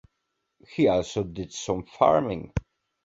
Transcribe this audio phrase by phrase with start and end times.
[0.67, 2.53] He also did some farming.